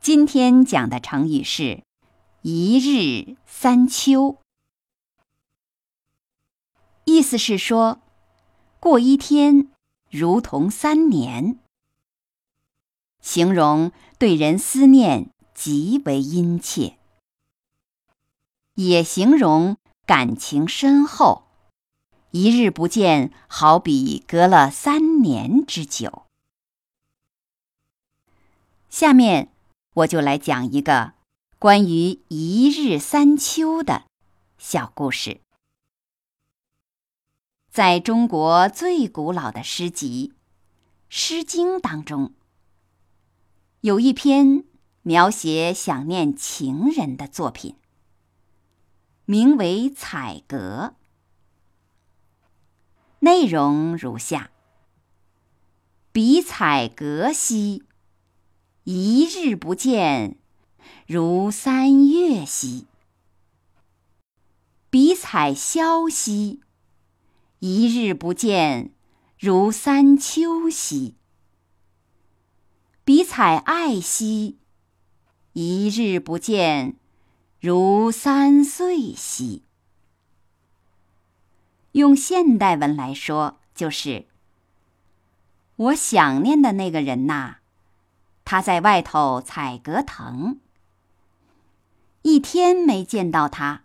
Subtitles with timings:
[0.00, 1.84] 今天讲的成语是
[2.40, 4.38] “一日三秋”，
[7.04, 8.00] 意思是说，
[8.80, 9.68] 过一天
[10.08, 11.58] 如同三年，
[13.20, 16.96] 形容对人思念极为殷切，
[18.76, 19.76] 也形容
[20.06, 21.42] 感情深厚。
[22.30, 26.22] 一日不见，好比隔了三年之久。
[28.88, 29.52] 下面。
[29.94, 31.14] 我就来讲一个
[31.58, 34.04] 关于一日三秋的
[34.56, 35.40] 小故事。
[37.72, 40.32] 在中国最古老的诗集
[41.08, 42.34] 《诗经》当中，
[43.80, 44.64] 有一篇
[45.02, 47.74] 描写想念情人的作品，
[49.24, 50.94] 名为《采阁》，
[53.18, 54.52] 内容如下
[56.12, 57.82] ：“比采阁兮。”
[58.92, 60.36] 一日不见，
[61.06, 62.86] 如三月兮；
[64.90, 66.58] 比采萧兮，
[67.60, 68.90] 一日不见，
[69.38, 71.14] 如三秋兮；
[73.04, 74.58] 比采艾兮，
[75.52, 76.96] 一日不见，
[77.60, 79.62] 如三岁兮。
[81.92, 84.26] 用现代文来说，就是
[85.76, 87.58] 我想念的那个人呐。
[88.50, 90.58] 他在外头采葛藤，
[92.22, 93.84] 一天没见到他，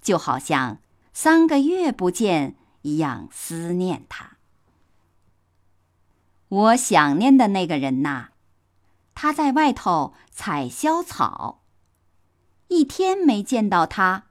[0.00, 0.78] 就好像
[1.12, 4.36] 三个月不见一样思念他。
[6.46, 8.28] 我想念的那个人呐，
[9.16, 11.64] 他在外头采萧草，
[12.68, 14.26] 一天没见到他，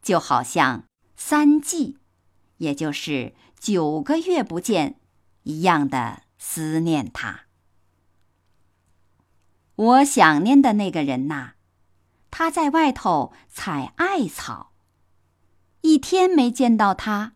[0.00, 0.84] 就好像
[1.16, 1.98] 三季，
[2.58, 5.00] 也就是九个月不见
[5.42, 7.45] 一样的思念他。
[9.76, 11.52] 我想念的那个人呐，
[12.30, 14.72] 他在外头采艾草，
[15.82, 17.34] 一天没见到他，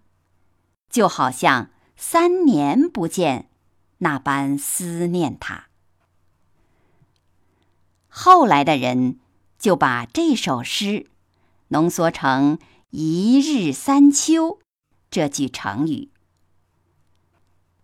[0.88, 3.50] 就好像三年不见
[3.98, 5.66] 那般思念他。
[8.08, 9.20] 后来的人
[9.58, 11.10] 就把这首诗
[11.68, 12.58] 浓缩成
[12.88, 14.58] “一日三秋”
[15.10, 16.10] 这句成语，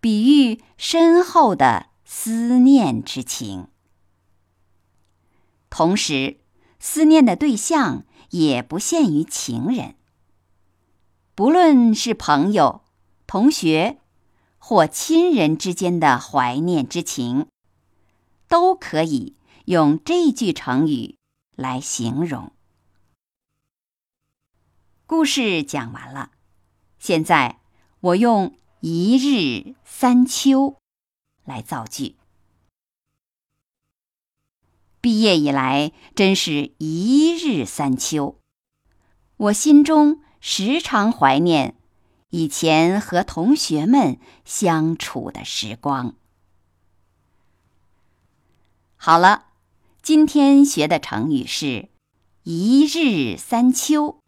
[0.01, 3.69] 比喻深厚的思念之情。
[5.77, 6.41] 同时，
[6.81, 9.95] 思念的对象也不限于情人，
[11.35, 12.83] 不论是朋友、
[13.27, 13.99] 同学
[14.57, 17.49] 或亲人之间的怀念之情，
[18.49, 21.19] 都可以用这句成语
[21.55, 22.53] 来形容。
[25.05, 26.31] 故事讲完了，
[26.99, 27.61] 现在
[28.01, 30.77] 我用“一日三秋”
[31.45, 32.17] 来造句。
[35.07, 38.41] 毕业以来，真是一日三秋。
[39.37, 41.77] 我心中时常怀念
[42.31, 46.17] 以前和同学们相处的时光。
[48.97, 49.45] 好了，
[50.03, 51.89] 今天学的成语是
[52.43, 54.21] “一日三秋”，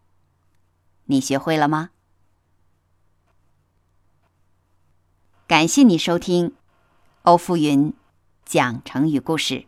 [1.06, 1.90] 你学会了吗？
[5.48, 6.54] 感谢你收听
[7.22, 7.92] 欧福云
[8.44, 9.66] 讲成语故事。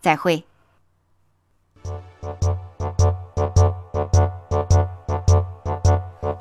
[0.00, 0.44] 再会。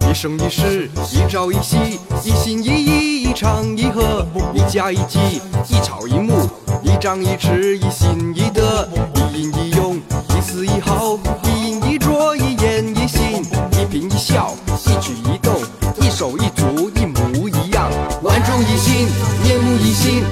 [0.10, 6.50] 一生一世，一朝一夕，一心一意，一唱一和，一家一计，一草一木，
[6.82, 9.98] 一张一弛，一心一德，一饮一用，
[10.30, 14.56] 一丝一毫，一饮一啄，一言一行，一颦一笑，
[14.86, 15.54] 一举一动，
[16.00, 17.92] 一手一足，一模一样，
[18.24, 19.08] 万众一心，
[19.44, 20.24] 面目一新，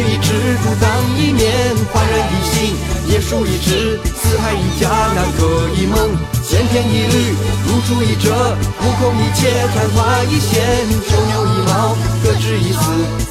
[0.00, 0.32] 一尺，
[0.62, 1.52] 独当一面，
[1.92, 2.74] 焕然一新，
[3.08, 6.10] 叶树一枝，四海一家，南柯一梦，
[6.42, 7.34] 千篇一律，
[7.66, 8.34] 如出一辙，
[8.80, 10.62] 目空一切，昙花一现，
[11.08, 12.80] 九牛一毛，各执一词，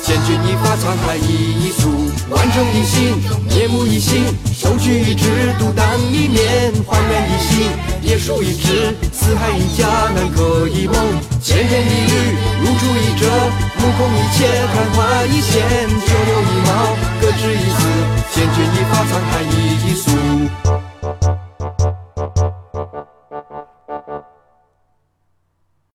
[0.04, 1.90] 千钧一发，沧海一粟，
[2.30, 4.24] 万众一心，面目一新，
[4.56, 7.70] 手取一枝，独当一面，焕然一新，
[8.02, 10.96] 叶树一枝，四海一家，南柯一梦，
[11.42, 12.38] 千篇一律，
[12.80, 13.28] 注意着
[13.78, 16.63] 目空一切昙花一现就有一